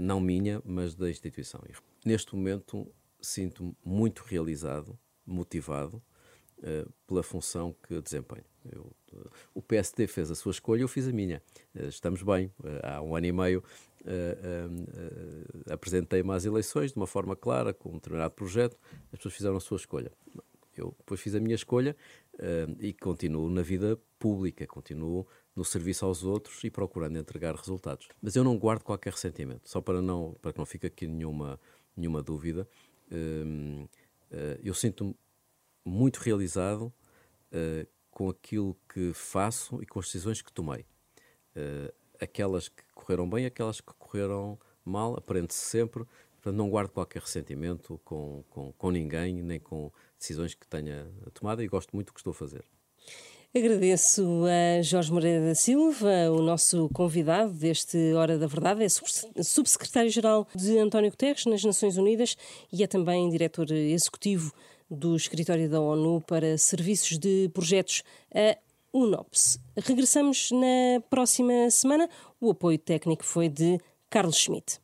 não 0.00 0.18
minha, 0.20 0.62
mas 0.64 0.94
da 0.94 1.10
instituição. 1.10 1.62
Neste 2.04 2.34
momento, 2.34 2.90
sinto-me 3.20 3.76
muito 3.84 4.22
realizado, 4.22 4.98
motivado 5.26 6.02
pela 7.06 7.22
função 7.22 7.76
que 7.86 8.00
desempenho. 8.00 8.44
Eu, 8.72 8.92
o 9.54 9.62
PSD 9.62 10.06
fez 10.06 10.30
a 10.30 10.34
sua 10.34 10.50
escolha, 10.50 10.82
eu 10.82 10.88
fiz 10.88 11.06
a 11.08 11.12
minha. 11.12 11.42
estamos 11.74 12.22
bem. 12.22 12.50
há 12.82 13.00
um 13.02 13.14
ano 13.16 13.26
e 13.26 13.32
meio 13.32 13.62
uh, 14.06 15.72
apresentei-me 15.72 16.32
às 16.32 16.44
eleições 16.44 16.92
de 16.92 16.96
uma 16.96 17.06
forma 17.06 17.34
clara, 17.34 17.74
com 17.74 17.90
um 17.90 17.94
determinado 17.94 18.34
projeto, 18.34 18.76
as 19.12 19.18
pessoas 19.18 19.34
fizeram 19.34 19.56
a 19.56 19.60
sua 19.60 19.76
escolha. 19.76 20.12
Eu 20.76 20.94
depois 20.98 21.20
fiz 21.20 21.34
a 21.34 21.40
minha 21.40 21.54
escolha 21.54 21.96
e 22.80 22.92
continuo 22.92 23.48
na 23.48 23.62
vida 23.62 23.98
pública, 24.18 24.66
continuo 24.66 25.26
no 25.54 25.64
serviço 25.64 26.04
aos 26.04 26.22
outros 26.22 26.62
e 26.64 26.70
procurando 26.70 27.16
entregar 27.16 27.54
resultados. 27.54 28.08
Mas 28.20 28.36
eu 28.36 28.44
não 28.44 28.58
guardo 28.58 28.82
qualquer 28.82 29.14
ressentimento, 29.14 29.66
só 29.70 29.80
para, 29.80 30.02
não, 30.02 30.36
para 30.42 30.52
que 30.52 30.58
não 30.58 30.66
fique 30.66 30.86
aqui 30.86 31.06
nenhuma, 31.06 31.58
nenhuma 31.96 32.22
dúvida. 32.22 32.68
Eu 34.62 34.74
sinto-me 34.74 35.16
muito 35.82 36.18
realizado 36.18 36.92
com 38.16 38.30
aquilo 38.30 38.74
que 38.88 39.12
faço 39.12 39.78
e 39.82 39.84
com 39.84 39.98
as 39.98 40.06
decisões 40.06 40.40
que 40.40 40.50
tomei. 40.50 40.86
Uh, 41.54 41.92
aquelas 42.18 42.66
que 42.66 42.82
correram 42.94 43.28
bem, 43.28 43.44
aquelas 43.44 43.78
que 43.78 43.92
correram 43.98 44.58
mal, 44.82 45.14
aprende-se 45.18 45.60
sempre. 45.68 46.02
Portanto, 46.32 46.56
não 46.56 46.70
guardo 46.70 46.88
qualquer 46.92 47.20
ressentimento 47.20 48.00
com, 48.02 48.42
com, 48.48 48.72
com 48.72 48.90
ninguém, 48.90 49.42
nem 49.42 49.60
com 49.60 49.92
decisões 50.18 50.54
que 50.54 50.66
tenha 50.66 51.06
tomado 51.34 51.62
e 51.62 51.68
gosto 51.68 51.94
muito 51.94 52.06
do 52.06 52.14
que 52.14 52.20
estou 52.20 52.30
a 52.30 52.34
fazer. 52.34 52.64
Agradeço 53.54 54.44
a 54.46 54.80
Jorge 54.80 55.12
Moreira 55.12 55.44
da 55.44 55.54
Silva, 55.54 56.30
o 56.30 56.40
nosso 56.40 56.88
convidado 56.94 57.52
deste 57.52 58.14
Hora 58.14 58.38
da 58.38 58.46
Verdade, 58.46 58.82
é 58.82 59.42
subsecretário-geral 59.42 60.48
de 60.54 60.78
António 60.78 61.10
Guterres 61.10 61.44
nas 61.44 61.62
Nações 61.62 61.98
Unidas 61.98 62.34
e 62.72 62.82
é 62.82 62.86
também 62.86 63.28
diretor 63.28 63.70
executivo 63.70 64.54
do 64.90 65.16
Escritório 65.16 65.68
da 65.68 65.80
ONU 65.80 66.20
para 66.20 66.56
Serviços 66.56 67.18
de 67.18 67.48
Projetos, 67.52 68.02
a 68.34 68.56
UNOPS. 68.92 69.58
Regressamos 69.76 70.50
na 70.52 71.00
próxima 71.10 71.70
semana. 71.70 72.08
O 72.40 72.50
apoio 72.50 72.78
técnico 72.78 73.24
foi 73.24 73.48
de 73.48 73.78
Carlos 74.08 74.36
Schmidt. 74.36 74.80